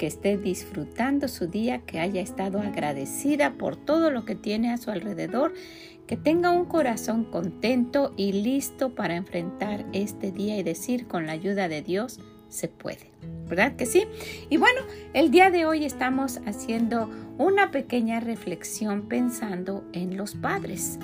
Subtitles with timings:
[0.00, 4.78] que esté disfrutando su día, que haya estado agradecida por todo lo que tiene a
[4.78, 5.52] su alrededor,
[6.06, 11.32] que tenga un corazón contento y listo para enfrentar este día y decir con la
[11.32, 12.18] ayuda de Dios
[12.48, 13.12] se puede.
[13.46, 14.06] ¿Verdad que sí?
[14.48, 14.80] Y bueno,
[15.12, 20.98] el día de hoy estamos haciendo una pequeña reflexión pensando en los padres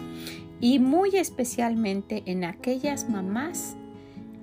[0.58, 3.76] y muy especialmente en aquellas mamás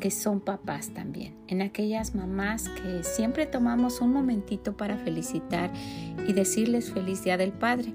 [0.04, 5.72] que son papás también, en aquellas mamás que siempre tomamos un momentito para felicitar
[6.28, 7.94] y decirles feliz día del Padre,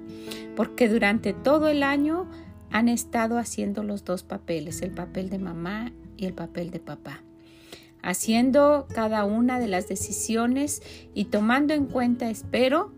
[0.55, 2.25] porque durante todo el año
[2.71, 7.21] han estado haciendo los dos papeles, el papel de mamá y el papel de papá,
[8.01, 10.81] haciendo cada una de las decisiones
[11.13, 12.91] y tomando en cuenta, espero,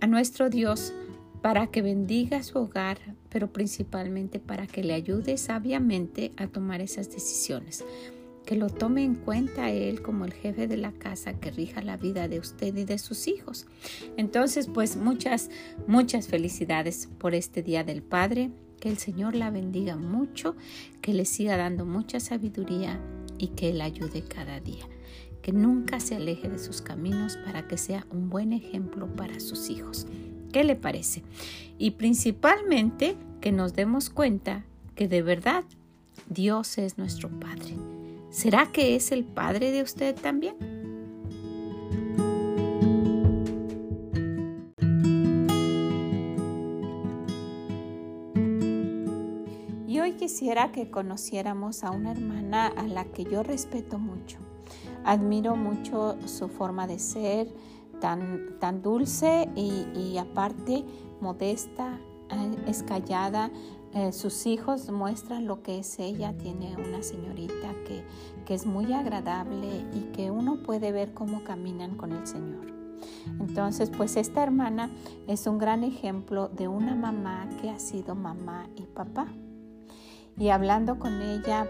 [0.00, 0.94] a nuestro Dios
[1.42, 2.96] para que bendiga su hogar,
[3.28, 7.84] pero principalmente para que le ayude sabiamente a tomar esas decisiones
[8.44, 11.96] que lo tome en cuenta Él como el jefe de la casa que rija la
[11.96, 13.66] vida de usted y de sus hijos.
[14.16, 15.50] Entonces, pues muchas,
[15.86, 18.50] muchas felicidades por este Día del Padre.
[18.80, 20.56] Que el Señor la bendiga mucho,
[21.00, 23.00] que le siga dando mucha sabiduría
[23.38, 24.88] y que Él ayude cada día.
[25.40, 29.70] Que nunca se aleje de sus caminos para que sea un buen ejemplo para sus
[29.70, 30.08] hijos.
[30.52, 31.22] ¿Qué le parece?
[31.78, 34.64] Y principalmente que nos demos cuenta
[34.96, 35.64] que de verdad
[36.28, 37.76] Dios es nuestro Padre
[38.32, 40.56] ¿Será que es el padre de usted también?
[49.86, 54.38] Y hoy quisiera que conociéramos a una hermana a la que yo respeto mucho.
[55.04, 57.54] Admiro mucho su forma de ser,
[58.00, 60.86] tan, tan dulce y, aparte
[61.20, 62.00] modesta,
[62.30, 63.50] eh, es callada,
[63.94, 66.32] eh, sus hijos muestran lo que es ella.
[66.36, 68.04] Tiene una señorita que,
[68.46, 72.72] que es muy agradable y que uno puede ver cómo caminan con el Señor.
[73.40, 74.90] Entonces, pues esta hermana
[75.26, 79.26] es un gran ejemplo de una mamá que ha sido mamá y papá
[80.38, 81.68] y hablando con ella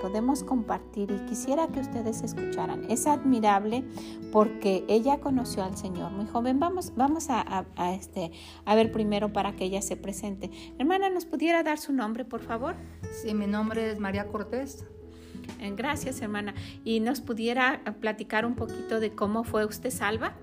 [0.00, 2.84] podemos compartir y quisiera que ustedes escucharan.
[2.90, 3.84] Es admirable
[4.32, 6.60] porque ella conoció al Señor muy joven.
[6.60, 7.64] Vamos, vamos a,
[7.94, 8.32] este,
[8.64, 10.50] a ver primero para que ella se presente.
[10.78, 12.74] Hermana, ¿nos pudiera dar su nombre, por favor?
[13.22, 14.84] Sí, mi nombre es María Cortés.
[15.58, 16.54] Eh, gracias, hermana.
[16.84, 20.34] ¿Y nos pudiera platicar un poquito de cómo fue usted salva?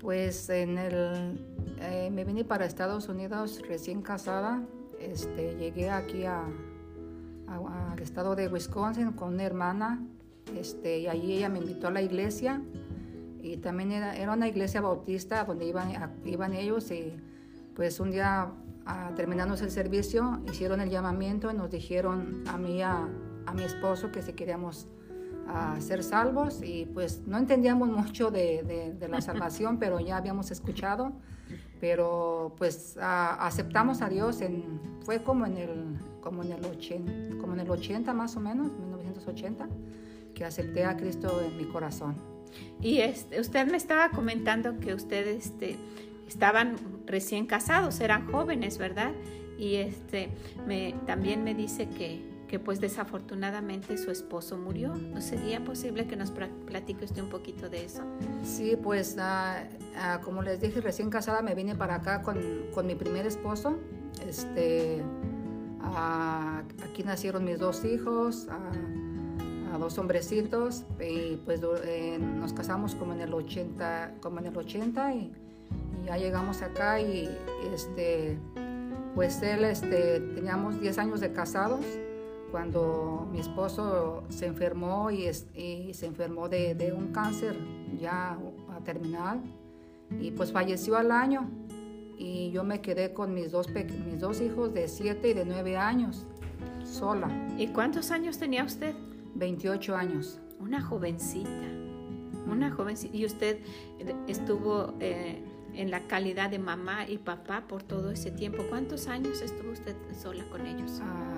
[0.00, 1.40] Pues en el,
[1.80, 4.62] eh, me vine para Estados Unidos recién casada
[5.00, 10.02] este, llegué aquí al estado de Wisconsin con una hermana
[10.56, 12.62] este, y allí ella me invitó a la iglesia.
[13.40, 15.90] Y también era, era una iglesia bautista donde iban,
[16.24, 17.14] iban ellos y
[17.74, 18.50] pues un día
[19.14, 23.06] terminando el servicio hicieron el llamamiento y nos dijeron a mí a,
[23.46, 24.88] a mi esposo que si queríamos
[25.78, 26.62] ser salvos.
[26.62, 31.12] Y pues no entendíamos mucho de, de, de la salvación pero ya habíamos escuchado
[31.80, 37.54] pero pues aceptamos a Dios en, fue como en el como en el 80, como
[37.54, 39.68] en el 80 más o menos 1980
[40.34, 42.16] que acepté a Cristo en mi corazón.
[42.80, 45.76] Y este, usted me estaba comentando que ustedes este,
[46.26, 49.12] estaban recién casados eran jóvenes verdad
[49.58, 50.28] y este
[50.66, 54.94] me también me dice que que pues desafortunadamente su esposo murió.
[54.94, 58.02] ¿No sería posible que nos platique usted un poquito de eso?
[58.42, 59.64] Sí, pues ah,
[59.96, 62.38] ah, como les dije, recién casada me vine para acá con,
[62.74, 63.78] con mi primer esposo.
[64.26, 65.02] Este,
[65.80, 68.48] ah, aquí nacieron mis dos hijos,
[69.78, 75.14] dos hombrecitos, y pues eh, nos casamos como en el 80, como en el 80
[75.14, 75.32] y,
[76.04, 77.28] ya llegamos acá y
[77.72, 78.38] este,
[79.14, 81.84] pues él, este, teníamos 10 años de casados
[82.50, 87.56] cuando mi esposo se enfermó y, se enfermó de, un cáncer
[87.98, 88.38] ya
[88.84, 89.42] terminal
[90.20, 91.50] y pues falleció al año
[92.16, 95.76] y yo me quedé con mis dos, mis dos hijos de 7 y de 9
[95.76, 96.26] años
[96.84, 97.30] sola.
[97.58, 98.94] ¿Y cuántos años tenía usted?
[99.34, 100.40] 28 años.
[100.58, 101.68] Una jovencita,
[102.50, 103.16] una jovencita.
[103.16, 103.60] ¿Y usted
[104.26, 105.42] estuvo eh,
[105.74, 108.64] en la calidad de mamá y papá por todo ese tiempo?
[108.68, 111.00] ¿Cuántos años estuvo usted sola con ellos?
[111.02, 111.37] Ah,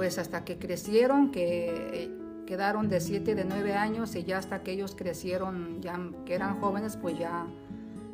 [0.00, 2.10] pues hasta que crecieron, que eh,
[2.46, 6.58] quedaron de 7, de 9 años y ya hasta que ellos crecieron, ya que eran
[6.58, 7.46] jóvenes, pues ya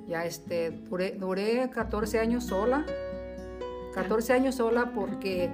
[0.08, 2.84] Ya este, duré, duré 14 años sola.
[3.94, 5.48] 14 años sola porque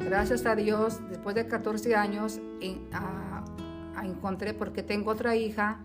[0.00, 2.40] gracias a Dios, después de 14 años,
[4.02, 5.84] encontré, porque tengo otra hija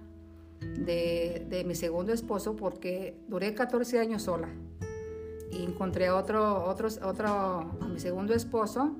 [0.61, 4.49] de, de, mi segundo esposo, porque duré 14 años sola.
[5.51, 8.95] Y encontré otro, otro, otro, a mi segundo esposo,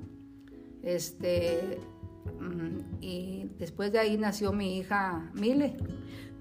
[0.84, 1.80] este,
[2.40, 5.78] mm, y después de ahí nació mi hija Mile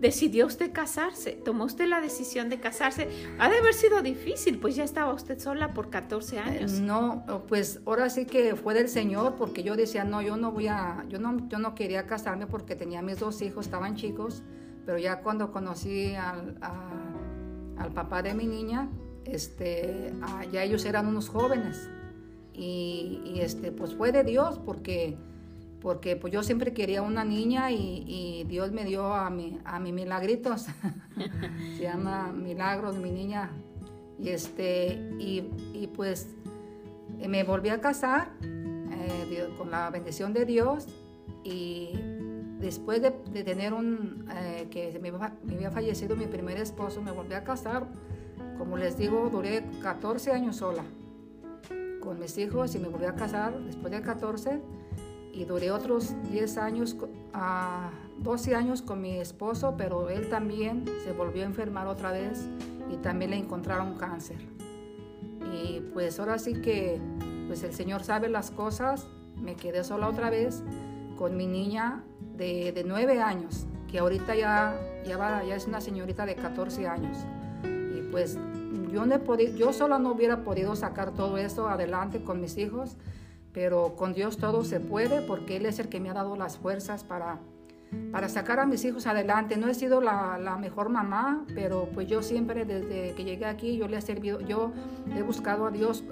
[0.00, 3.08] decidió usted casarse, tomó usted la decisión de casarse.
[3.38, 6.72] Ha de haber sido difícil, pues ya estaba usted sola por 14 eh, años.
[6.80, 10.68] no, pues ahora sí que fue del Señor, porque yo decía, no, yo no voy
[10.68, 14.42] a, yo no, yo no quería casarme porque tenía mis dos hijos, estaban chicos,
[14.86, 16.58] pero ya cuando conocí al,
[17.76, 18.88] al papá de mi niña,
[19.24, 20.12] este,
[20.50, 21.90] ya ellos eran unos jóvenes.
[22.54, 25.16] Y, y este, pues fue de Dios, porque
[25.80, 29.92] porque pues yo siempre quería una niña y, Dios me dio a mi, a mi
[29.92, 30.66] milagritos,
[31.76, 33.50] se llama Milagros, mi niña,
[34.18, 36.28] y, este, y, pues
[37.26, 40.86] me volví a casar eh, con la bendición de Dios.
[41.44, 41.92] Y
[42.58, 47.34] después de, tener un, eh, que me, me, había fallecido mi primer esposo, me volví
[47.34, 47.86] a casar,
[48.58, 50.84] como les digo, duré 14 años sola
[52.00, 54.60] con mis hijos y me volví a casar después de 14
[55.32, 56.96] y duré otros 10 años,
[57.32, 62.46] a 12 años con mi esposo, pero él también se volvió a enfermar otra vez
[62.90, 64.38] y también le encontraron cáncer.
[65.52, 67.00] Y pues ahora sí que
[67.46, 70.62] pues el Señor sabe las cosas, me quedé sola otra vez
[71.16, 72.04] con mi niña
[72.36, 77.18] de, de 9 años, que ahorita ya, ya, ya es una señorita de 14 años.
[77.64, 78.38] Y pues
[78.92, 82.56] yo, no he podido, yo sola no hubiera podido sacar todo eso adelante con mis
[82.56, 82.96] hijos
[83.52, 86.58] pero con Dios todo se puede porque Él es el que me ha dado las
[86.58, 87.40] fuerzas para,
[88.12, 89.56] para sacar a mis hijos adelante.
[89.56, 93.88] No he sido la, mejor mamá, pero pues yo siempre desde que llegué aquí yo
[93.88, 94.72] le he servido, yo
[95.16, 96.04] he buscado a Dios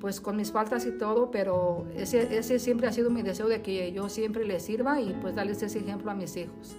[0.00, 3.62] pues con mis faltas y todo, pero ese, ese siempre ha sido mi deseo de
[3.62, 6.76] que yo siempre le sirva y pues darles ese ejemplo a mis hijos.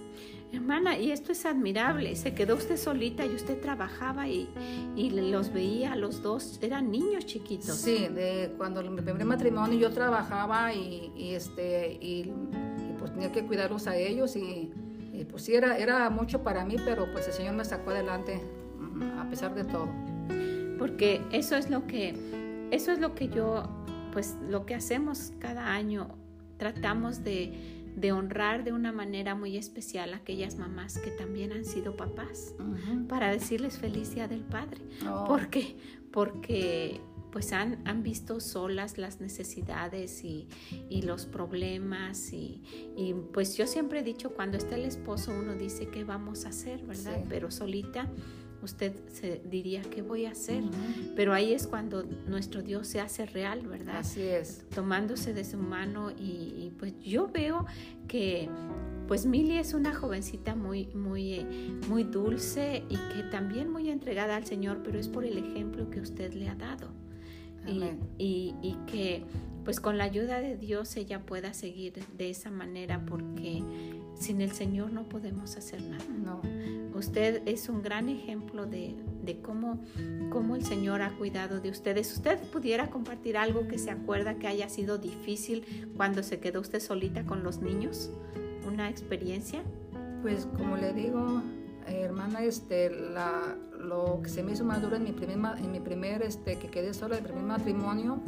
[0.52, 2.14] Hermana, y esto es admirable.
[2.14, 4.48] Se quedó usted solita y usted trabajaba y,
[4.94, 6.58] y los veía los dos.
[6.62, 7.76] Eran niños chiquitos.
[7.76, 12.32] Sí, de cuando mi primer matrimonio yo trabajaba y, este, y,
[12.98, 14.72] pues tenía que cuidarlos a ellos y,
[15.30, 18.40] pues sí, era, era mucho para mí, pero pues el Señor me sacó adelante
[18.78, 19.88] mm, a pesar de todo.
[20.78, 22.14] Porque eso es lo que,
[22.70, 23.68] eso es lo que yo,
[24.12, 26.08] pues lo que hacemos cada año.
[26.56, 31.64] Tratamos de de honrar de una manera muy especial a aquellas mamás que también han
[31.64, 32.54] sido papás,
[33.08, 34.82] para decirles feliz día del Padre.
[35.08, 35.24] Oh.
[35.24, 35.76] ¿Por qué?
[36.12, 37.00] Porque
[37.32, 40.48] pues han, han, visto solas las necesidades y,
[41.02, 42.62] los problemas y,
[43.32, 46.82] pues yo siempre he dicho, cuando está el esposo uno dice qué vamos a hacer,
[46.86, 47.24] ¿verdad?
[47.28, 48.10] Pero solita
[48.66, 50.62] usted se diría, ¿qué voy a hacer?
[51.14, 53.98] Pero ahí es cuando nuestro Dios se hace real, ¿verdad?
[53.98, 54.64] Así es.
[54.74, 57.64] Tomándose de su mano y, pues yo veo
[58.06, 58.48] que
[59.08, 61.46] pues Mili es una jovencita muy, muy, eh,
[61.88, 66.00] muy dulce y que también muy entregada al Señor, pero es por el ejemplo que
[66.00, 66.90] usted le ha dado.
[68.18, 69.24] Y, y, que
[69.64, 73.60] pues con la ayuda de Dios ella pueda seguir de esa manera porque
[74.14, 76.04] sin el Señor no podemos hacer nada.
[76.08, 76.40] No.
[76.96, 79.82] Usted es un gran ejemplo de, de cómo,
[80.30, 82.12] cómo, el Señor ha cuidado de ustedes.
[82.12, 86.80] ¿Usted pudiera compartir algo que se acuerda que haya sido difícil cuando se quedó usted
[86.80, 88.10] solita con los niños?
[88.66, 89.62] ¿Una experiencia?
[90.22, 91.42] Pues como le digo,
[91.86, 96.22] hermana, este, lo que se me hizo más duro en mi primer, en mi primer
[96.22, 98.20] este, que quedé sola, primer matrimonio,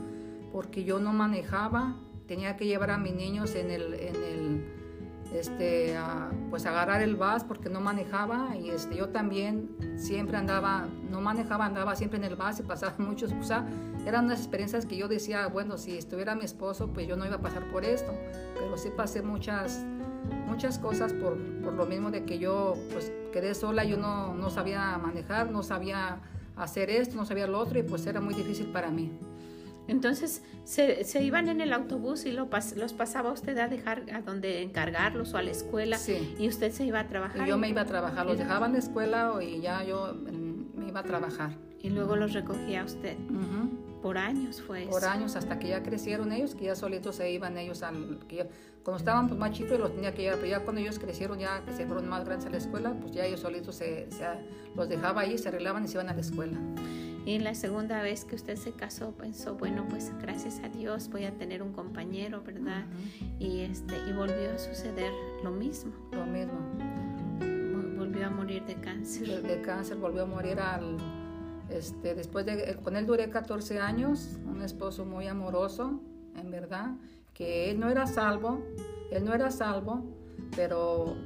[0.53, 1.97] porque yo no manejaba,
[2.27, 4.65] tenía que llevar a mis niños en el, en el
[5.33, 5.97] este,
[6.51, 11.67] pues agarrar el bus porque no manejaba y este, yo también siempre andaba, no manejaba,
[11.67, 13.67] andaba siempre en el bus y pasaba muchos, o sea,
[14.07, 17.37] eran unas experiencias que yo decía, bueno, si estuviera mi esposo, pues yo no iba
[17.37, 18.13] a pasar por esto,
[18.55, 19.85] pero sí pasé muchas,
[20.47, 24.51] muchas cosas por, por lo mismo de que yo pues quedé sola, yo no, no
[24.51, 26.21] sabía manejar, no sabía
[26.57, 29.13] hacer esto, no sabía lo otro y pues era muy difícil para mí.
[29.89, 34.21] Entonces se, se, iban en el autobús y lo los pasaba usted a dejar a
[34.21, 35.99] donde encargarlos o a la escuela
[36.39, 37.47] y usted se iba a trabajar.
[37.47, 40.89] Y yo me iba a trabajar, los dejaban de escuela y ya yo mm, me
[40.89, 41.53] iba a trabajar.
[41.81, 43.17] Y luego los recogía usted.
[44.03, 47.57] Por años fue Por años, hasta que ya crecieron ellos, que ya solitos se iban
[47.59, 48.21] ellos al...
[48.29, 48.49] Que
[48.83, 51.63] cuando estaban pues, más chicos los tenía que llevar, pero ya cuando ellos crecieron, ya
[51.65, 54.25] que se fueron más grandes a la escuela, pues ya ellos solitos se, se
[54.75, 56.59] los dejaba ahí, se arreglaban y se iban a la escuela.
[57.29, 61.27] Y la segunda vez que usted se casó pensó, bueno, pues gracias a Dios voy
[61.27, 62.87] a tener un compañero, ¿verdad?
[63.39, 65.13] Y este y volvió a suceder
[65.45, 65.93] lo mismo.
[66.13, 66.59] Lo mismo.
[67.99, 69.43] Volvió a morir de cáncer.
[69.43, 70.97] De, cáncer, volvió a morir al,
[71.71, 76.01] este, después de, con él duré 14 años, un esposo muy amoroso,
[76.37, 76.97] en verdad,
[77.35, 78.63] que él no era salvo,
[79.11, 80.05] él no era salvo,
[80.57, 81.17] pero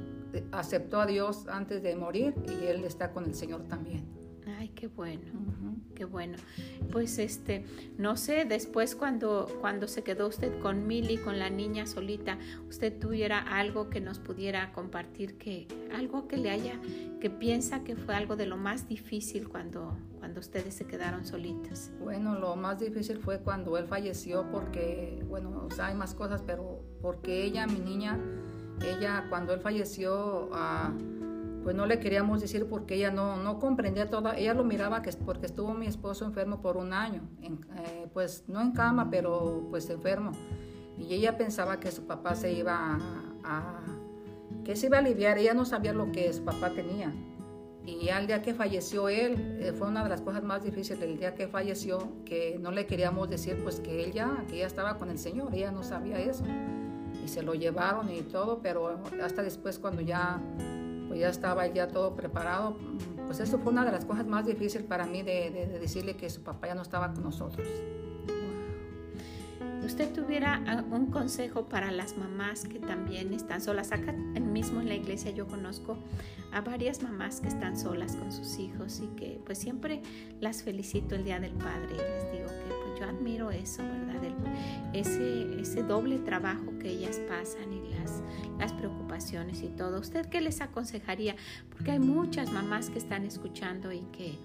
[0.51, 4.03] aceptó a Dios antes de morir y él está con el Señor también.
[4.57, 5.23] Ay, qué bueno,
[5.93, 6.37] qué bueno.
[6.91, 7.65] Pues este,
[7.97, 12.97] no sé, después cuando, cuando se quedó usted con Milly, con la niña solita, usted
[12.99, 16.79] tuviera algo que nos pudiera compartir, que algo que le haya,
[17.19, 21.91] que piensa que fue algo de lo más difícil cuando, cuando ustedes se quedaron solitas.
[21.99, 26.41] Bueno, lo más difícil fue cuando él falleció porque, bueno, o sea, hay más cosas,
[26.45, 28.19] pero porque ella, mi niña,
[28.81, 31.32] ella cuando él falleció, uh,
[31.63, 35.11] pues no le queríamos decir porque ella no, no comprendía todo, ella lo miraba que
[35.13, 39.89] porque estuvo mi esposo enfermo por un año, eh, pues no en cama, pero pues
[39.89, 40.31] enfermo.
[40.97, 42.99] Y ella pensaba que su papá se iba
[43.43, 43.79] a,
[44.63, 47.13] que se iba a aliviar, ella no sabía lo que su papá tenía.
[47.85, 51.17] Y al día que falleció él, eh, fue una de las cosas más difíciles, el
[51.17, 54.97] día que falleció, que no le queríamos decir pues que él ya, que ella estaba
[54.97, 56.45] con el Señor, ella no sabía eso.
[57.23, 60.41] Y se lo llevaron y todo, pero hasta después cuando ya
[61.13, 62.75] pues ya estaba ya todo preparado.
[63.27, 66.41] Pues eso fue una de las cosas más difíciles para mí de, decirle que su
[66.41, 67.67] papá ya no estaba con nosotros.
[69.85, 73.91] ¿Usted tuviera un consejo para las mamás que también están solas?
[73.91, 75.99] Acá mismo en la iglesia yo conozco
[76.51, 80.01] a varias mamás que están solas con sus hijos y que pues siempre
[80.39, 84.13] las felicito el Día del Padre y les digo que yo admiro eso, ¿verdad?
[84.93, 88.21] ese, ese doble trabajo que ellas pasan y las,
[88.59, 89.99] las preocupaciones y todo.
[89.99, 91.35] ¿Usted qué les aconsejaría?
[91.69, 94.37] Porque hay muchas mamás que están escuchando y que,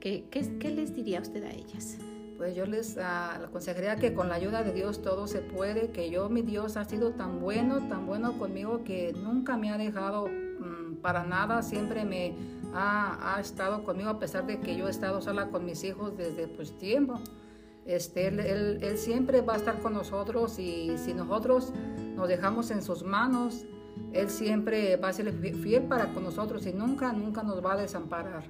[0.00, 0.24] que,
[0.58, 1.98] ¿qué les diría usted a ellas?
[2.36, 6.08] pues yo les ah, aconsejaría que con la ayuda de Dios todo se puede, que
[6.08, 10.26] yo, mi Dios, ha sido tan bueno, tan bueno conmigo que nunca me ha dejado
[10.26, 12.34] mm, para nada, siempre me
[12.72, 16.16] ha, ha, estado conmigo a pesar de que yo he estado sola con mis hijos
[16.16, 17.20] desde pues tiempo.
[17.86, 21.72] Este, él, él, él siempre va a estar con nosotros y si nosotros
[22.14, 23.64] nos dejamos en sus manos,
[24.12, 27.76] Él siempre va a ser fiel para con nosotros y nunca, nunca nos va a
[27.76, 28.44] desamparar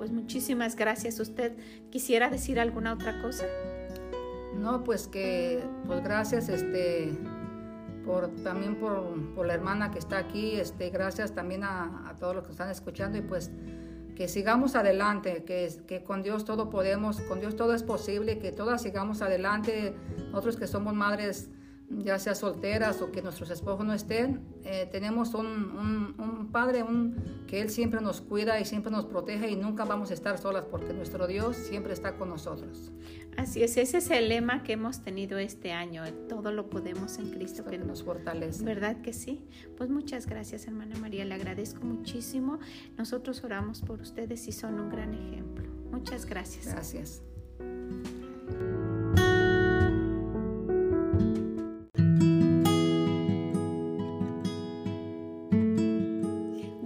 [0.00, 1.20] pues muchísimas gracias.
[1.20, 1.52] ¿Usted
[1.90, 3.44] quisiera decir alguna otra cosa?
[4.56, 7.12] No, pues que, pues gracias, este,
[8.06, 12.34] por, también por, por la hermana que está aquí, este, gracias también a, a, todos
[12.34, 13.50] los que están escuchando y pues
[14.20, 18.52] que sigamos adelante, que, que con Dios todo podemos, con Dios todo es posible, que
[18.52, 19.94] todas sigamos adelante,
[20.26, 21.48] nosotros que somos madres
[21.90, 27.44] ya sea solteras o que nuestros esposos no estén, eh, tenemos un, un, padre un,
[27.46, 30.64] que Él siempre nos cuida y siempre nos protege y nunca vamos a estar solas
[30.64, 32.92] porque nuestro Dios siempre está con nosotros.
[33.36, 37.30] Así es, ese es el lema que hemos tenido este año, todo lo podemos en
[37.30, 38.64] Cristo que, nos fortalece.
[38.64, 39.44] ¿Verdad que sí?
[39.76, 42.58] Pues muchas gracias hermana María, le agradezco muchísimo.
[42.98, 45.68] Nosotros oramos por ustedes y son un gran ejemplo.
[45.90, 46.66] Muchas gracias.
[46.66, 47.22] Gracias.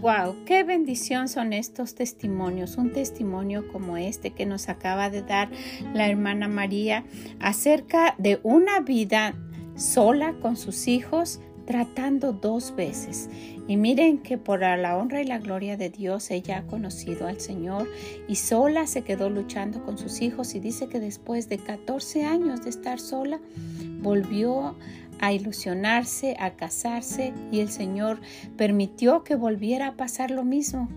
[0.05, 5.51] Wow, qué bendición son estos testimonios, un testimonio como este que nos acaba de dar
[5.95, 7.07] la hermana María
[7.41, 9.35] acerca de una vida
[9.77, 13.29] sola con sus hijos, tratando dos veces.
[13.67, 17.41] Y miren que por la honra y la gloria de Dios ella ha conocido al
[17.41, 17.89] Señor
[18.29, 22.63] y sola se quedó luchando con sus hijos y dice que después de 14 años
[22.63, 23.41] de estar sola
[24.03, 24.77] volvió
[25.21, 28.21] a ilusionarse, a casarse y el Señor
[28.57, 30.89] permitió que volviera a pasar lo mismo.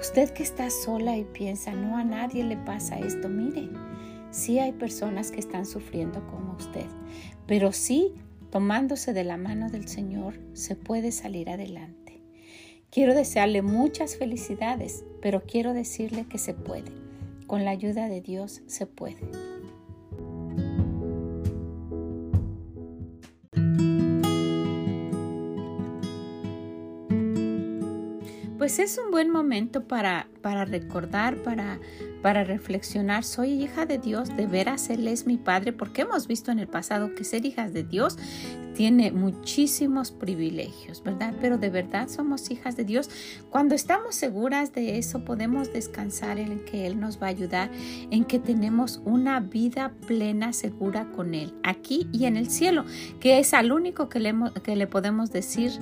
[0.00, 3.68] Usted que está sola y piensa, no a nadie le pasa esto, mire,
[4.30, 6.86] sí hay personas que están sufriendo como usted,
[7.46, 8.14] pero sí,
[8.50, 12.20] tomándose de la mano del Señor, se puede salir adelante.
[12.90, 16.90] Quiero desearle muchas felicidades, pero quiero decirle que se puede.
[17.46, 19.47] Con la ayuda de Dios se puede.
[28.68, 31.80] Pues es un buen momento para, para recordar, para,
[32.20, 33.24] para reflexionar.
[33.24, 36.68] Soy hija de Dios, de veras Él es mi Padre, porque hemos visto en el
[36.68, 38.18] pasado que ser hijas de Dios
[38.74, 41.32] tiene muchísimos privilegios, ¿verdad?
[41.40, 43.08] Pero de verdad somos hijas de Dios.
[43.48, 47.70] Cuando estamos seguras de eso, podemos descansar en que Él nos va a ayudar,
[48.10, 52.84] en que tenemos una vida plena, segura con Él, aquí y en el cielo,
[53.18, 55.72] que es al único que le, que le podemos decir,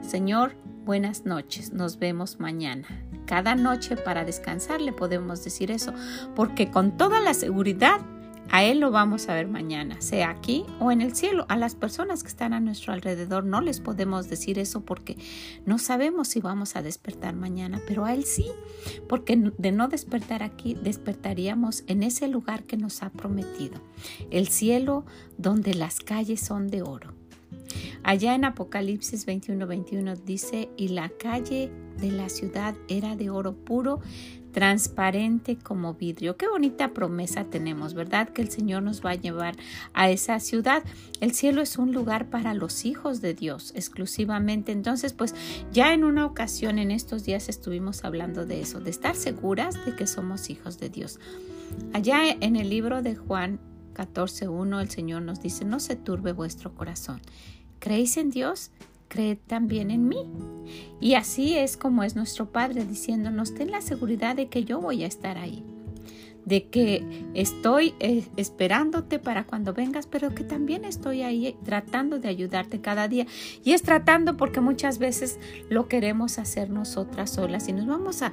[0.00, 0.54] Señor,
[0.86, 2.86] buenas noches, nos vemos mañana.
[3.26, 5.92] Cada noche para descansar le podemos decir eso,
[6.36, 8.00] porque con toda la seguridad
[8.48, 11.46] A Él lo vamos a ver mañana, sea aquí o en el cielo.
[11.48, 15.16] A las personas que están a nuestro alrededor no les podemos decir eso porque
[15.64, 18.46] no sabemos si vamos a despertar mañana, pero a Él sí,
[19.08, 23.80] porque de no despertar aquí, despertaríamos en ese lugar que nos ha prometido,
[24.30, 25.04] el cielo
[25.38, 27.15] donde las calles son de oro.
[28.02, 34.00] Allá en Apocalipsis 21-21 dice, y la calle de la ciudad era de oro puro,
[34.52, 36.38] transparente como vidrio.
[36.38, 38.30] Qué bonita promesa tenemos, ¿verdad?
[38.30, 39.54] Que el Señor nos va a llevar
[39.92, 40.82] a esa ciudad.
[41.20, 44.72] El cielo es un lugar para los hijos de Dios exclusivamente.
[44.72, 45.34] Entonces, pues
[45.72, 49.94] ya en una ocasión en estos días estuvimos hablando de eso, de estar seguras de
[49.94, 51.20] que somos hijos de Dios.
[51.92, 53.60] Allá en el libro de Juan
[53.94, 57.20] 14.1 el Señor nos dice, no se turbe vuestro corazón.
[57.78, 58.70] ¿Creéis en Dios?
[59.08, 60.26] creed también en mí.
[61.00, 65.04] Y así es como es nuestro Padre diciéndonos, ten la seguridad de que yo voy
[65.04, 65.62] a estar ahí,
[66.44, 72.28] de que estoy eh, esperándote para cuando vengas, pero que también estoy ahí tratando de
[72.28, 73.26] ayudarte cada día.
[73.62, 78.32] Y es tratando porque muchas veces lo queremos hacer nosotras solas y nos vamos a,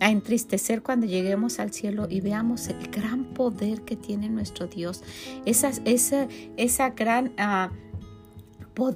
[0.00, 5.02] entristecer cuando lleguemos al cielo y veamos el gran poder que tiene nuestro Dios,
[5.44, 7.32] esa, esa, esa gran...
[7.36, 7.70] Ah,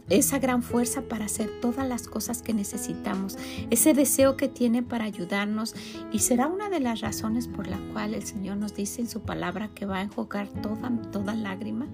[0.09, 3.37] esa gran fuerza para hacer todas las cosas que necesitamos,
[3.71, 5.75] ese deseo que tiene para ayudarnos
[6.13, 9.21] y será una de las razones por la cual el Señor nos dice en su
[9.21, 11.87] palabra que va a enjugar toda, toda lágrima,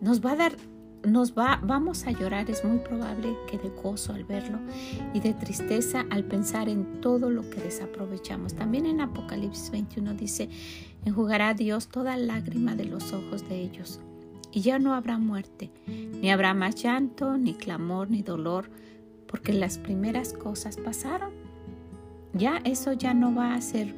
[0.00, 0.56] nos va a dar
[1.04, 4.58] nos va, vamos a llorar, es muy probable que de gozo al verlo
[5.14, 8.54] y de tristeza al pensar en todo lo que desaprovechamos.
[8.54, 10.48] También en Apocalipsis 21 dice,
[11.04, 14.00] enjugará Dios toda lágrima de los ojos de ellos
[14.56, 18.70] y ya no habrá muerte, ni habrá más llanto, ni clamor, ni dolor,
[19.26, 21.34] porque las primeras cosas pasaron.
[22.32, 23.94] Ya eso ya no va a ser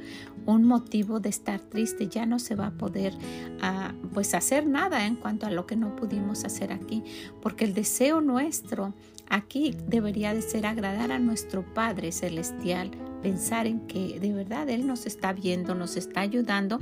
[0.47, 3.15] un motivo de estar triste, ya no se va a poder
[3.61, 7.05] ah, pues hacer nada en cuanto a lo que no pudimos hacer aquí,
[7.41, 8.95] porque el deseo nuestro
[9.29, 12.91] aquí debería de ser agradar a nuestro Padre Celestial,
[13.23, 16.81] pensar en que de verdad Él nos está viendo, nos está ayudando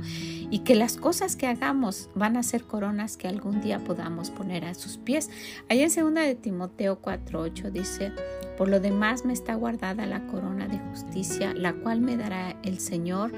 [0.49, 4.65] y que las cosas que hagamos van a ser coronas que algún día podamos poner
[4.65, 5.29] a sus pies.
[5.69, 8.11] Ahí en 2 de Timoteo 4:8 dice,
[8.57, 12.79] por lo demás me está guardada la corona de justicia, la cual me dará el
[12.79, 13.31] Señor,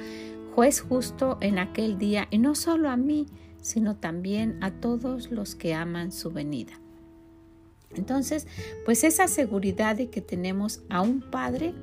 [0.56, 3.28] juez justo en aquel día, y no solo a mí,
[3.62, 6.80] sino también a todos los que aman su venida.
[7.96, 8.48] Entonces,
[8.86, 11.74] pues esa seguridad de que tenemos a un Padre,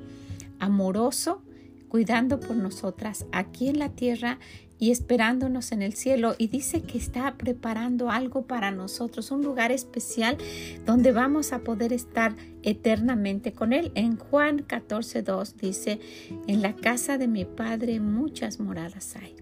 [0.59, 1.41] amoroso,
[1.87, 4.39] cuidando por nosotras aquí en la tierra
[4.79, 6.35] y esperándonos en el cielo.
[6.37, 10.37] Y dice que está preparando algo para nosotros, un lugar especial
[10.85, 13.91] donde vamos a poder estar eternamente con Él.
[13.95, 15.99] En Juan 14.2 dice,
[16.47, 19.35] en la casa de mi Padre muchas moradas hay.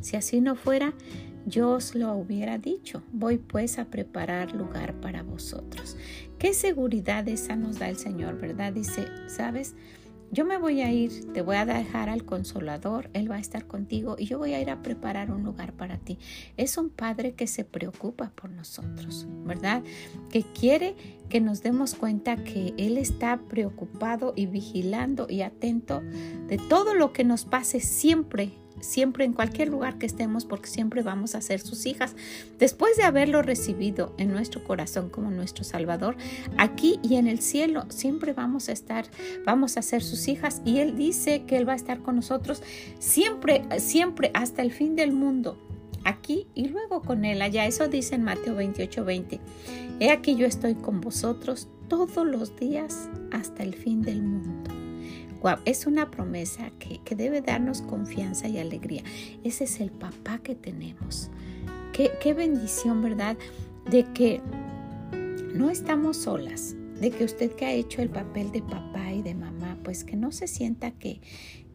[0.00, 0.94] Si así no fuera,
[1.46, 3.02] yo os lo hubiera dicho.
[3.12, 5.96] Voy pues a preparar lugar para vosotros.
[6.38, 8.72] Qué seguridad esa nos da el Señor, ¿verdad?
[8.72, 9.74] Dice, ¿sabes?
[10.32, 13.66] Yo me voy a ir, te voy a dejar al consolador, Él va a estar
[13.66, 16.18] contigo y yo voy a ir a preparar un lugar para ti.
[16.56, 19.82] Es un Padre que se preocupa por nosotros, ¿verdad?
[20.30, 20.94] Que quiere
[21.28, 26.00] que nos demos cuenta que Él está preocupado y vigilando y atento
[26.46, 31.02] de todo lo que nos pase siempre siempre en cualquier lugar que estemos, porque siempre
[31.02, 32.16] vamos a ser sus hijas.
[32.58, 36.16] Después de haberlo recibido en nuestro corazón como nuestro Salvador,
[36.58, 39.06] aquí y en el cielo siempre vamos a estar,
[39.44, 40.62] vamos a ser sus hijas.
[40.64, 42.62] Y Él dice que Él va a estar con nosotros
[42.98, 45.58] siempre, siempre hasta el fin del mundo.
[46.04, 47.66] Aquí y luego con Él allá.
[47.66, 49.40] Eso dice en Mateo 28, 20.
[50.00, 54.79] He aquí yo estoy con vosotros todos los días hasta el fin del mundo
[55.64, 59.02] es una promesa que, debe darnos confianza y alegría.
[59.44, 61.30] Ese es el papá que tenemos.
[61.92, 63.36] Qué, qué bendición, ¿verdad?
[63.90, 64.40] De que
[65.54, 69.34] no estamos solas, de que usted que ha hecho el papel de papá y de
[69.34, 71.20] mamá, pues que no se sienta que,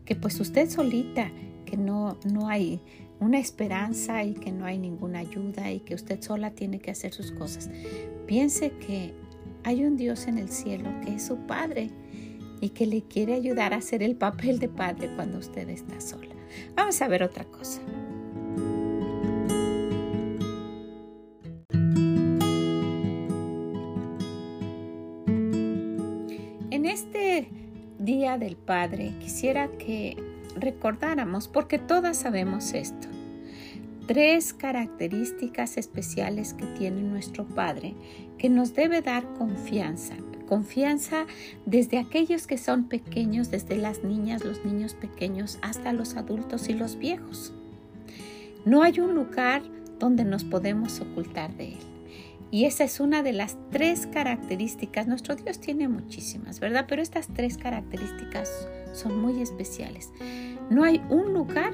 [0.06, 1.32] que pues usted solita,
[1.66, 2.82] que no, no hay
[3.20, 7.14] una esperanza y que no hay ninguna ayuda y que usted sola tiene que hacer
[7.14, 7.70] sus cosas.
[8.28, 9.14] Piense que
[9.64, 11.90] hay un Dios en el cielo que es su Padre
[12.66, 16.34] y que le quiere ayudar a hacer el papel de padre cuando usted está sola.
[16.76, 17.80] Vamos a ver otra cosa.
[26.72, 27.50] En este
[28.00, 30.18] Día del Padre quisiera que
[30.56, 33.08] recordáramos, porque todas sabemos esto,
[34.08, 37.94] tres características especiales que tiene nuestro Padre
[38.40, 41.26] que nos debe dar confianza Confianza
[41.66, 46.74] desde aquellos que son pequeños, desde las niñas, los niños pequeños, hasta los adultos y
[46.74, 47.54] los viejos.
[48.66, 49.62] No hay un lugar
[50.00, 51.80] donde nos podemos ocultar de Él.
[52.52, 55.08] Y esa es una de las tres características.
[55.08, 56.86] Nuestro Dios tiene muchísimas, ¿verdad?
[56.88, 60.12] Pero estas tres características son muy especiales.
[60.70, 61.74] No hay un lugar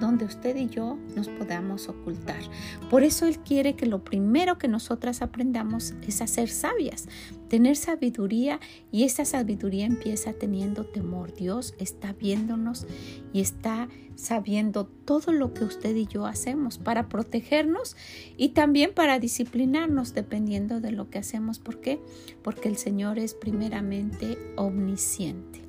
[0.00, 2.40] donde usted y yo nos podamos ocultar.
[2.88, 7.08] Por eso Él quiere que lo primero que nosotras aprendamos es a ser sabias,
[7.48, 8.58] tener sabiduría
[8.90, 11.34] y esa sabiduría empieza teniendo temor.
[11.34, 12.86] Dios está viéndonos
[13.32, 17.96] y está sabiendo todo lo que usted y yo hacemos para protegernos
[18.36, 21.58] y también para disciplinarnos dependiendo de lo que hacemos.
[21.58, 22.00] ¿Por qué?
[22.42, 25.60] Porque el Señor es primeramente omnisciente.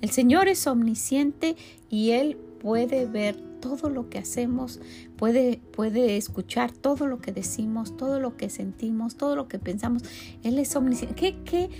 [0.00, 1.56] El Señor es omnisciente
[1.90, 4.80] y Él puede ver todo lo que hacemos,
[5.16, 10.02] puede, puede escuchar todo lo que decimos, todo lo que sentimos, todo lo que pensamos.
[10.42, 11.14] Él es omnisciente.
[11.14, 11.70] Qué, qué,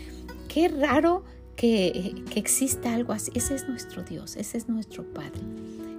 [0.49, 1.25] qué raro
[1.57, 3.31] que, que exista algo así.
[3.35, 5.41] Ese es nuestro Dios, ese es nuestro Padre.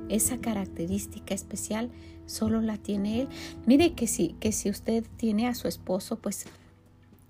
[0.10, 1.90] Esa característica especial
[2.26, 3.28] solo la tiene Él.
[3.66, 6.46] Mire que si, que si usted tiene a su esposo, pues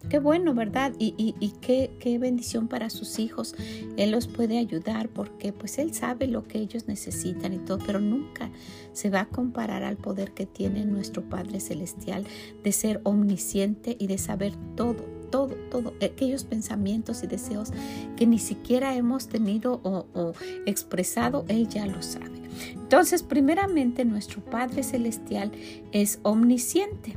[0.10, 0.94] Qué bueno, ¿verdad?
[0.98, 3.56] Y, y, qué, qué, bendición para sus hijos.
[3.98, 8.00] Él los puede ayudar porque pues Él sabe lo que ellos necesitan y todo, pero
[8.00, 8.50] nunca
[8.94, 12.26] se va a comparar al poder que tiene nuestro Padre Celestial
[12.64, 17.72] de ser omnisciente y de saber todo, todo, todo, aquellos pensamientos y deseos
[18.18, 20.34] que ni siquiera hemos tenido o, o
[20.66, 22.42] expresado, Él ya lo sabe.
[22.74, 25.52] Entonces, primeramente, nuestro Padre Celestial
[25.92, 27.16] es omnisciente.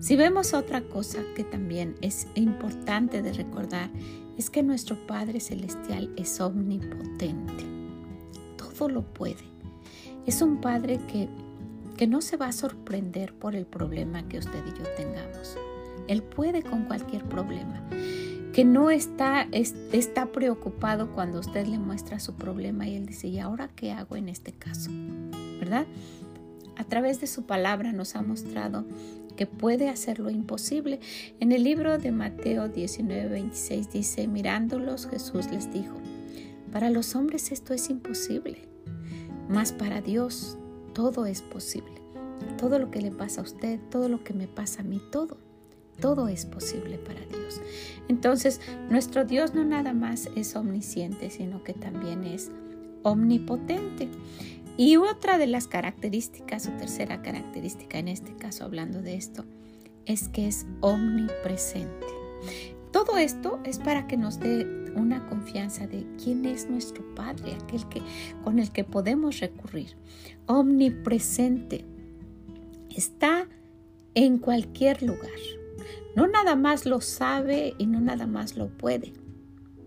[0.00, 3.90] Si vemos otra cosa que también es importante de recordar,
[4.36, 7.64] es que nuestro Padre Celestial es omnipotente.
[8.56, 9.44] Todo lo puede.
[10.26, 11.28] Es un Padre que,
[11.96, 15.56] que no se va a sorprender por el problema que usted y yo tengamos.
[16.06, 17.82] Él puede con cualquier problema.
[18.52, 23.38] Que no está, está preocupado cuando usted le muestra su problema y él dice, ¿y
[23.38, 24.90] ahora qué hago en este caso?
[25.60, 25.86] ¿Verdad?
[26.76, 28.84] A través de su palabra nos ha mostrado
[29.38, 30.98] que puede hacer lo imposible.
[31.38, 35.94] En el libro de Mateo 19, 26 dice, mirándolos Jesús les dijo,
[36.72, 38.68] para los hombres esto es imposible,
[39.48, 40.58] mas para Dios
[40.92, 42.02] todo es posible.
[42.58, 45.38] Todo lo que le pasa a usted, todo lo que me pasa a mí, todo,
[46.00, 47.60] todo es posible para Dios.
[48.08, 52.50] Entonces, nuestro Dios no nada más es omnisciente, sino que también es
[53.04, 54.08] omnipotente.
[54.78, 59.44] Y otra de las características, o tercera característica en este caso hablando de esto,
[60.06, 62.06] es que es omnipresente.
[62.92, 64.64] Todo esto es para que nos dé
[64.94, 68.02] una confianza de quién es nuestro Padre, aquel que,
[68.44, 69.96] con el que podemos recurrir.
[70.46, 71.84] Omnipresente.
[72.96, 73.48] Está
[74.14, 75.30] en cualquier lugar.
[76.14, 79.12] No nada más lo sabe y no nada más lo puede,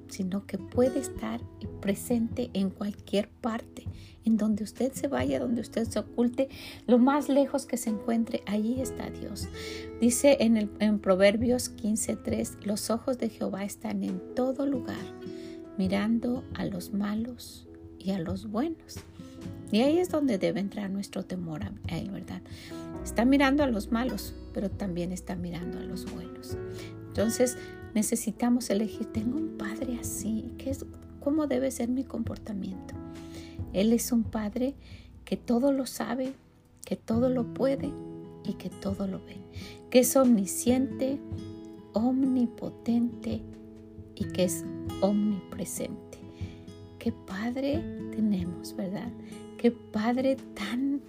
[0.10, 1.41] sino que puede estar
[1.82, 3.86] presente en cualquier parte,
[4.26, 6.50] en donde usted se vaya, donde usted se oculte,
[6.88, 9.48] lo más lejos que se encuentre, allí está Dios.
[10.00, 15.04] Dice en, el, en Proverbios 15:3, los ojos de Jehová están en todo lugar,
[15.78, 17.68] mirando a los malos
[18.00, 19.00] y a los buenos.
[19.72, 22.42] Y ahí es donde debe entrar nuestro temor a Él, ¿verdad?
[23.04, 26.58] Está mirando a los malos, pero también está mirando a los buenos.
[27.08, 27.58] Entonces
[27.94, 30.86] necesitamos elegir, tengo un padre así, ¿qué es,
[31.20, 33.01] ¿cómo debe ser mi comportamiento?
[33.74, 34.76] Él es un Padre
[35.26, 36.34] que todo lo sabe,
[36.86, 37.92] que todo lo puede
[38.44, 39.38] y que todo lo ve,
[39.90, 41.20] que es omnisciente,
[41.94, 43.42] omnipotente
[44.16, 44.66] y que es
[45.02, 46.20] omnipresente.
[47.00, 47.82] Qué Padre
[48.12, 49.12] tenemos, ¿verdad?
[49.58, 51.02] Qué Padre tan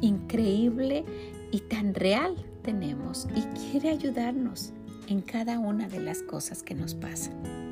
[0.00, 1.04] increíble
[1.50, 4.72] y tan real tenemos y quiere ayudarnos
[5.08, 7.67] en cada una de las cosas que nos pasan.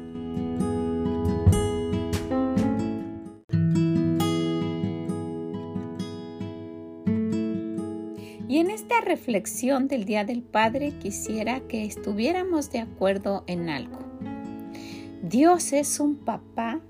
[8.49, 13.99] Y en esta reflexión del Día del Padre quisiera que estuviéramos de acuerdo en algo.
[15.23, 16.81] Dios es un papá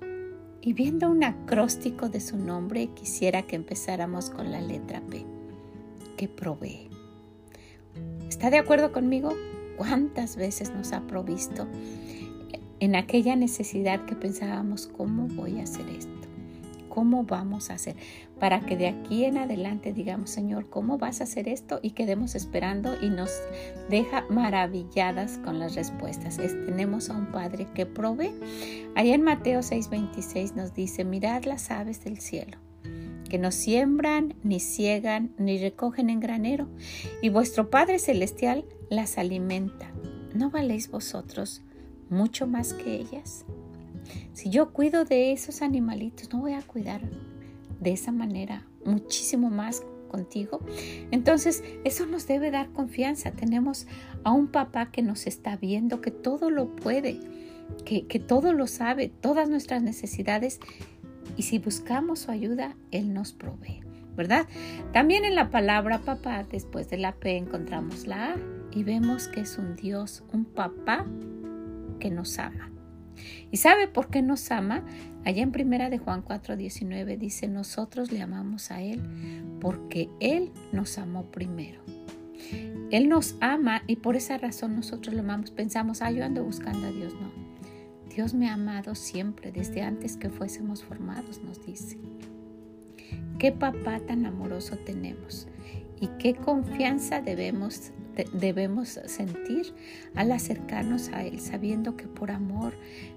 [0.60, 5.24] y viendo un acróstico de su nombre quisiera que empezáramos con la letra P,
[6.16, 6.90] que provee.
[8.28, 9.32] ¿Está de acuerdo conmigo?
[9.78, 11.66] ¿Cuántas veces nos ha provisto
[12.80, 16.25] en aquella necesidad que pensábamos, ¿cómo voy a hacer esto?
[16.96, 17.94] ¿Cómo vamos a hacer?
[18.40, 21.78] Para que de aquí en adelante digamos, Señor, ¿cómo vas a hacer esto?
[21.82, 23.30] Y quedemos esperando y nos
[23.90, 26.38] deja maravilladas con las respuestas.
[26.38, 28.32] tenemos a un Padre que provee.
[28.94, 32.56] Allá en Mateo 6:26 nos dice, mirad las aves del cielo
[33.28, 36.66] que no siembran, ni ciegan, ni recogen en granero,
[37.20, 39.92] y vuestro Padre Celestial las alimenta.
[40.32, 41.62] ¿No valéis vosotros
[42.08, 43.44] mucho más que ellas?
[44.32, 47.02] Si yo cuido de esos animalitos, no voy a cuidar
[47.80, 50.60] de esa manera muchísimo más contigo.
[51.10, 53.32] Entonces, eso nos debe dar confianza.
[53.32, 53.86] Tenemos
[54.24, 57.20] a un papá que nos está viendo, que todo lo puede,
[57.84, 60.60] que, que todo lo sabe, todas nuestras necesidades.
[61.36, 63.82] Y si buscamos su ayuda, Él nos provee.
[64.16, 64.46] ¿verdad?
[64.92, 68.36] También en la palabra papá, después de la P encontramos la A
[68.72, 71.04] y vemos que es un Dios, un papá
[72.00, 72.70] que nos ama.
[73.50, 74.84] ¿Y sabe por qué nos ama?
[75.24, 79.02] Allá en primera de Juan 4:19 dice, nosotros le amamos a Él
[79.60, 81.80] porque Él nos amó primero.
[82.90, 85.50] Él nos ama y por esa razón nosotros lo amamos.
[85.50, 87.14] Pensamos, ah, yo ando buscando a Dios.
[87.14, 87.32] No,
[88.14, 91.98] Dios me ha amado siempre, desde antes que fuésemos formados, nos dice.
[93.38, 95.48] Qué papá tan amoroso tenemos
[96.00, 97.92] y qué confianza debemos,
[98.32, 99.74] debemos sentir
[100.14, 102.74] al acercarnos a Él, sabiendo que por amor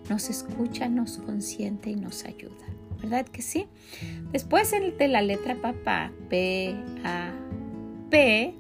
[0.09, 2.65] nos escucha, nos consiente y nos ayuda.
[3.01, 3.67] ¿Verdad que sí?
[4.31, 7.31] Después de la letra papá, P, A,
[8.09, 8.55] P,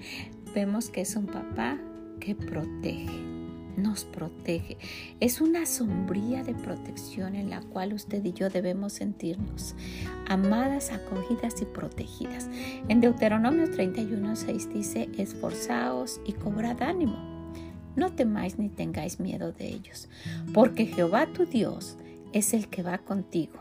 [0.53, 1.77] vemos que es un papá
[2.19, 3.38] que protege
[3.81, 4.77] nos protege.
[5.19, 9.75] Es una sombría de protección en la cual usted y yo debemos sentirnos
[10.27, 12.49] amadas, acogidas y protegidas.
[12.87, 17.17] En Deuteronomio 31.6 dice, esforzaos y cobrad ánimo.
[17.95, 20.07] No temáis ni tengáis miedo de ellos,
[20.53, 21.97] porque Jehová tu Dios
[22.33, 23.59] es el que va contigo.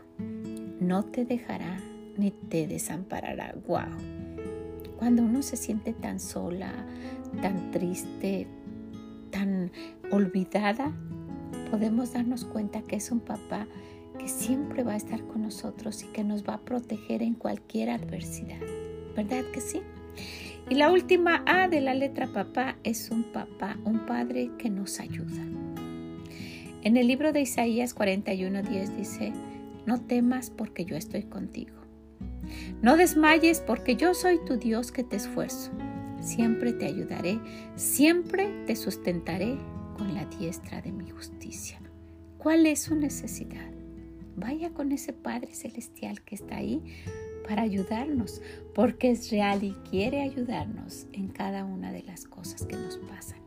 [0.79, 1.79] No te dejará
[2.17, 3.55] ni te desamparará.
[3.67, 3.89] Wow.
[4.97, 6.71] Cuando uno se siente tan sola,
[7.41, 8.47] tan triste,
[9.29, 9.71] tan
[10.11, 10.91] olvidada,
[11.71, 13.67] podemos darnos cuenta que es un papá
[14.17, 17.89] que siempre va a estar con nosotros y que nos va a proteger en cualquier
[17.89, 18.59] adversidad.
[19.15, 19.81] ¿Verdad que sí?
[20.69, 24.99] Y la última A de la letra papá es un papá, un padre que nos
[24.99, 25.41] ayuda.
[26.83, 29.33] En el libro de Isaías 41:10 dice,
[29.85, 31.75] no temas porque yo estoy contigo.
[32.81, 35.71] No desmayes porque yo soy tu Dios que te esfuerzo.
[36.19, 37.39] Siempre te ayudaré,
[37.75, 39.57] siempre te sustentaré
[39.97, 41.79] con la diestra de mi justicia.
[42.37, 43.69] ¿Cuál es su necesidad?
[44.35, 46.81] Vaya con ese Padre Celestial que está ahí
[47.47, 48.41] para ayudarnos,
[48.73, 53.39] porque es real y quiere ayudarnos en cada una de las cosas que nos pasan.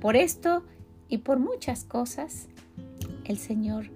[0.00, 0.64] Por esto
[1.08, 2.48] y por muchas cosas,
[3.24, 3.90] el Señor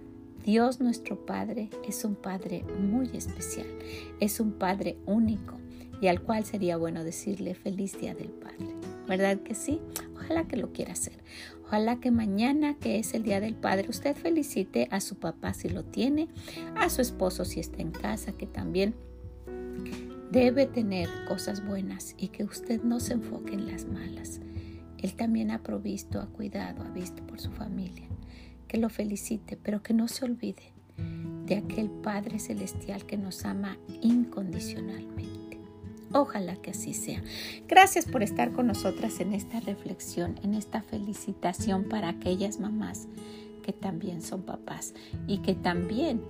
[0.44, 3.66] Dios nuestro Padre es un Padre muy especial,
[4.20, 5.57] es un Padre único
[6.00, 8.74] y al cual sería bueno decirle feliz Día del Padre.
[9.06, 9.80] ¿Verdad que sí?
[10.14, 11.14] Ojalá que lo quiera hacer.
[11.64, 15.68] Ojalá que mañana, que es el Día del Padre, usted felicite a su papá si
[15.68, 16.28] lo tiene,
[16.76, 18.94] a su esposo si está en casa, que también
[20.30, 24.40] debe tener cosas buenas y que usted no se enfoque en las malas.
[24.98, 28.08] Él también ha provisto, ha cuidado, ha visto por su familia.
[28.66, 30.74] Que lo felicite, pero que no se olvide
[31.46, 35.37] de aquel Padre Celestial que nos ama incondicionalmente.
[36.12, 37.22] Ojalá que así sea.
[37.66, 43.08] Gracias por estar con nosotras en esta reflexión, en esta felicitación para aquellas mamás
[43.62, 44.94] que también son papás
[45.26, 46.22] y que también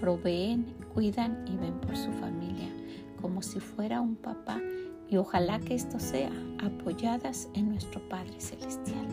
[0.00, 2.72] proveen, cuidan y ven por su familia
[3.20, 4.60] como si fuera un papá
[5.08, 6.30] y ojalá que esto sea
[6.62, 9.06] apoyadas en nuestro Padre Celestial.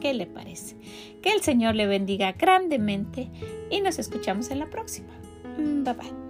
[0.00, 0.76] ¿Qué le parece?
[1.22, 3.30] Que el Señor le bendiga grandemente
[3.70, 5.12] y nos escuchamos en la próxima.
[5.56, 6.27] Bye bye.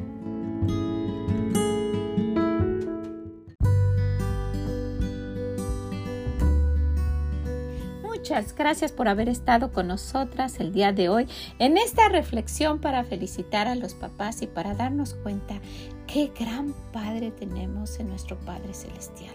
[8.18, 11.28] Muchas gracias por haber estado con nosotras el día de hoy
[11.60, 15.60] en esta reflexión para felicitar a los papás y para darnos cuenta
[16.08, 19.34] qué gran Padre tenemos en nuestro Padre Celestial.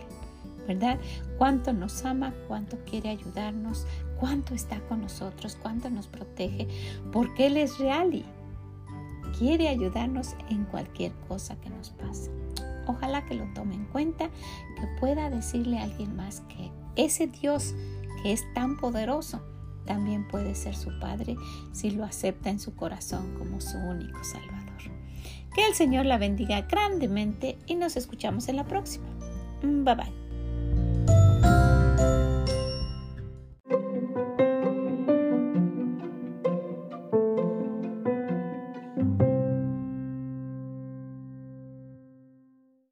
[0.68, 1.00] ¿Verdad?
[1.38, 3.86] Cuánto nos ama, cuánto quiere ayudarnos,
[4.20, 6.68] cuánto está con nosotros, cuánto nos protege,
[7.14, 8.26] porque Él es real y
[9.40, 12.30] quiere ayudarnos en cualquier cosa que nos pase.
[12.86, 14.30] Ojalá que lo tome en cuenta,
[14.76, 17.74] que pueda decirle a alguien más que ese Dios
[18.24, 19.42] es tan poderoso,
[19.86, 21.36] también puede ser su Padre
[21.72, 24.64] si lo acepta en su corazón como su único Salvador.
[25.54, 29.06] Que el Señor la bendiga grandemente y nos escuchamos en la próxima.
[29.62, 30.23] Bye bye.